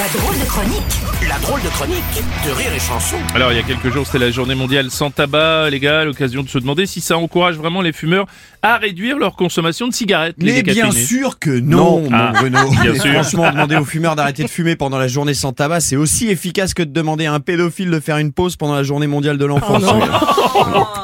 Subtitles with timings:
[0.00, 2.02] La drôle de chronique La drôle de chronique
[2.46, 3.16] de Rire et Chanson.
[3.34, 6.42] Alors, il y a quelques jours, c'était la journée mondiale sans tabac, les gars, l'occasion
[6.42, 8.24] de se demander si ça encourage vraiment les fumeurs
[8.62, 10.36] à réduire leur consommation de cigarettes.
[10.38, 12.70] les Mais bien sûr que non, mon Ah, Bruno.
[12.70, 13.12] bien Mais sûr.
[13.12, 16.72] Franchement, demander aux fumeurs d'arrêter de fumer pendant la journée sans tabac, c'est aussi efficace
[16.72, 19.44] que de demander à un pédophile de faire une pause pendant la journée mondiale de
[19.44, 19.82] l'enfance.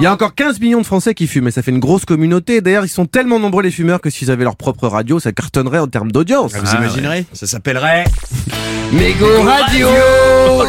[0.01, 2.07] Il y a encore 15 millions de Français qui fument et ça fait une grosse
[2.07, 2.63] communauté.
[2.63, 5.81] D'ailleurs, ils sont tellement nombreux les fumeurs que s'ils avaient leur propre radio, ça cartonnerait
[5.81, 6.55] en termes d'audience.
[6.55, 8.05] Vous imaginerez Ça s'appellerait
[8.93, 9.89] Mégo Radio,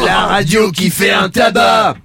[0.04, 1.94] la radio qui fait un tabac.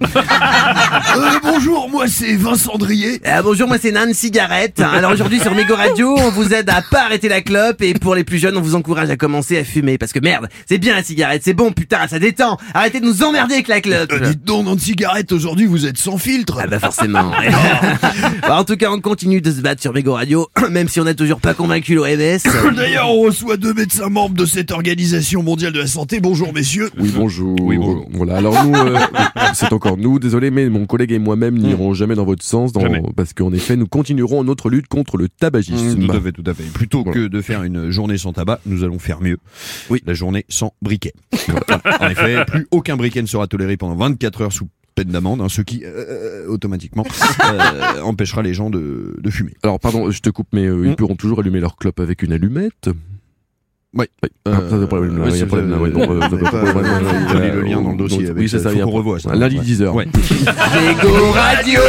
[1.84, 3.20] Bonjour, moi c'est Vincent Drier.
[3.26, 4.80] Ah, bonjour, moi c'est Nan Cigarette.
[4.94, 8.14] Alors aujourd'hui sur Mégo Radio, on vous aide à pas arrêter la clope et pour
[8.14, 10.94] les plus jeunes, on vous encourage à commencer à fumer parce que merde, c'est bien
[10.94, 12.56] la cigarette, c'est bon, putain, ça détend.
[12.72, 14.14] Arrêtez de nous emmerder avec la clope.
[14.44, 16.58] donc, dans de cigarette, aujourd'hui vous êtes sans filtre.
[16.62, 17.32] Ah bah forcément.
[18.42, 21.04] Bah, en tout cas, on continue de se battre sur Mégo Radio, même si on
[21.04, 22.06] n'a toujours pas convaincu l'OMS.
[22.76, 26.20] D'ailleurs, on reçoit deux médecins membres de cette organisation mondiale de la santé.
[26.20, 26.90] Bonjour messieurs.
[26.98, 27.56] Oui, bonjour.
[27.60, 28.06] Oui, bonjour.
[28.12, 28.98] Voilà, alors nous, euh,
[29.54, 32.82] c'est encore nous, désolé, mais mon collègue et moi-même n'irons jamais dans votre sens, dans-
[33.16, 36.06] parce qu'en effet, nous continuerons notre lutte contre le tabagisme.
[36.06, 36.64] Tout à fait, tout à fait.
[36.64, 37.20] Plutôt Voilà.
[37.20, 39.38] que de faire une journée sans tabac, nous allons faire mieux.
[39.90, 41.12] Oui, la journée sans briquet.
[42.00, 45.48] En effet, plus aucun briquet ne sera toléré pendant 24 heures sous peine d'amende, hein,
[45.48, 47.04] ce qui euh, automatiquement
[47.44, 49.54] euh, empêchera les gens de, de fumer.
[49.64, 50.86] Alors, pardon, je te coupe, mais euh, Hmm.
[50.86, 52.88] ils pourront toujours allumer leur clope avec une allumette.
[53.96, 54.06] Oui.
[54.46, 56.34] Ah, ça, c'est pas le problème, il y a problème, ouais, euh, non, euh, vous
[56.36, 58.84] avez vous donné le lien dans le dossier oui, c'est ça, ça, faut il a
[58.84, 59.34] qu'on revoie ça.
[59.34, 59.64] Lundi Ouais.
[59.64, 59.88] 10h.
[59.90, 60.06] Ouais.
[60.86, 61.80] Mégo Radio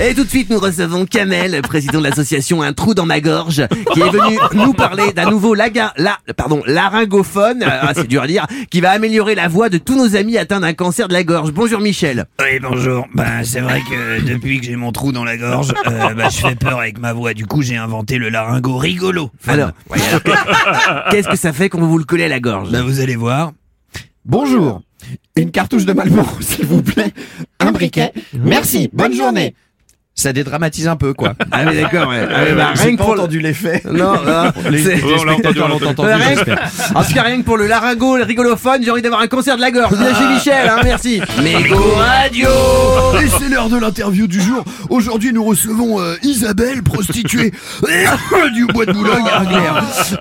[0.00, 3.66] Et tout de suite, nous recevons Kamel, président de l'association Un trou dans ma gorge,
[3.92, 8.26] qui est venu nous parler d'un nouveau laga, la, pardon, laryngophone, ah, c'est dur à
[8.28, 11.24] dire, qui va améliorer la voix de tous nos amis atteints d'un cancer de la
[11.24, 11.52] gorge.
[11.52, 12.26] Bonjour Michel.
[12.40, 13.06] Oui, bonjour.
[13.14, 16.38] Ben, c'est vrai que depuis que j'ai mon trou dans la gorge, euh, ben, je
[16.38, 17.34] fais peur avec ma voix.
[17.34, 19.30] Du coup, j'ai inventé le laryngo rigolo.
[19.48, 22.40] Alors, ouais, alors, que- qu'est-ce que ça fait quand vous vous le collez à la
[22.40, 23.52] gorge Ben, vous allez voir.
[24.24, 24.82] Bonjour.
[25.36, 27.12] Une cartouche de Malboro, s'il vous plaît.
[27.58, 28.12] Un briquet.
[28.34, 28.90] Merci.
[28.92, 29.54] Bonne journée.
[30.18, 31.34] Ça dédramatise un peu, quoi.
[31.52, 32.26] Ah oui, d'accord, ouais.
[32.30, 33.82] Ah oui, bah, J'ai rien que pas pour entendu l'effet.
[33.92, 36.28] Non, non, Les, c'est- les on l'a entendu, spectateurs on l'a l'ont entendu, Euh, rien-
[36.36, 36.70] j'espère.
[36.94, 39.56] En tout cas, rien que pour le laryngo, le rigolophone, j'ai envie d'avoir un concert
[39.56, 39.94] de la gorge.
[39.98, 41.20] Bien chez Michel, hein, merci.
[41.42, 42.48] Mégo Radio
[43.22, 44.64] Et c'est l'heure de l'interview du jour.
[44.88, 47.52] Aujourd'hui, nous recevons euh, Isabelle, prostituée
[48.54, 49.24] du bois de Boulogne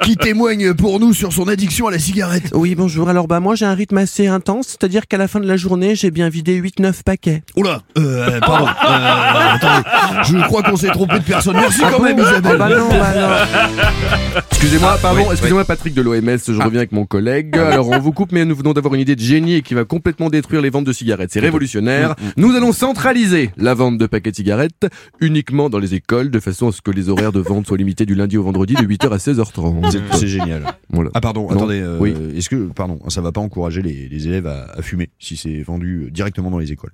[0.04, 2.50] qui témoigne pour nous sur son addiction à la cigarette.
[2.54, 3.08] Oui, bonjour.
[3.08, 5.96] Alors, bah, moi, j'ai un rythme assez intense, c'est-à-dire qu'à la fin de la journée,
[5.96, 7.44] j'ai bien vidé 8-9 paquets.
[7.56, 8.66] Oula, euh, pardon.
[8.68, 9.85] Euh, attendez,
[10.24, 11.56] je crois qu'on s'est trompé de personne.
[11.56, 12.58] Merci quand même, Isabelle.
[12.58, 14.42] bah non, bah non.
[14.52, 17.58] Excusez-moi, pardon, oui, excusez-moi Patrick de l'OMS, je reviens avec mon collègue.
[17.58, 20.30] Alors on vous coupe, mais nous venons d'avoir une idée de génie qui va complètement
[20.30, 21.32] détruire les ventes de cigarettes.
[21.32, 22.16] C'est révolutionnaire.
[22.38, 24.88] Nous allons centraliser la vente de paquets de cigarettes
[25.20, 28.06] uniquement dans les écoles, de façon à ce que les horaires de vente soient limités
[28.06, 29.92] du lundi au vendredi de 8h à 16h30.
[29.92, 30.64] C'est- C'est génial.
[30.90, 31.10] Voilà.
[31.14, 31.82] Ah pardon, Non, attendez.
[31.82, 32.14] euh, oui.
[32.36, 35.62] Est-ce que, pardon, ça va pas encourager les, les élèves à, à fumer si c'est
[35.62, 36.92] vendu directement dans les écoles?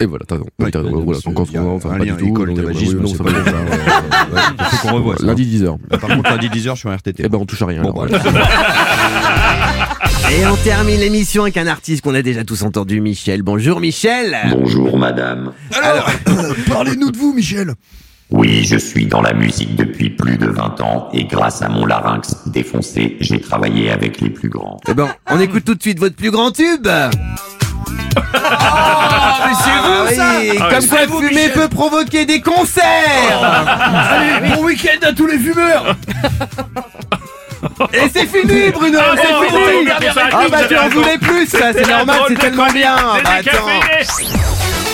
[0.00, 0.46] Et voilà, t'as raison.
[0.58, 2.26] T'as raison, voilà, donc en France, enfin, pas du tout.
[2.26, 3.38] école donc, tabagisme, oui, non, ça pas va.
[3.38, 4.54] comme ça.
[4.58, 5.26] Il faut qu'on revoie ça.
[5.26, 5.98] Lundi 10h.
[6.00, 7.22] Par contre, lundi 10h sur RTT.
[7.24, 7.82] Eh ben on touche à rien.
[7.82, 8.48] Bon, alors, voilà.
[10.32, 13.42] Et on termine l'émission avec un artiste qu'on a déjà tous entendu, Michel.
[13.42, 14.36] Bonjour, Michel.
[14.50, 15.52] Bonjour madame.
[15.80, 16.10] Alors,
[16.68, 17.74] parlez-nous de vous, Michel.
[18.30, 21.86] Oui, je suis dans la musique depuis plus de 20 ans et grâce à mon
[21.86, 24.80] larynx défoncé, j'ai travaillé avec les plus grands.
[24.88, 26.88] Eh ben, on écoute tout de suite votre plus grand tube.
[30.18, 31.52] oui, Ah, comme c'est quoi vous, fumer Michel.
[31.52, 32.84] peut provoquer des concerts.
[34.10, 35.96] Allez, bon week-end à tous les fumeurs.
[37.92, 39.90] Et c'est fini, Bruno, Ah, c'est bon, fini.
[40.16, 42.96] Ah bah tu en voulais plus, ça, c'est normal, tellement chronique bien.
[43.24, 44.93] Bah, attends.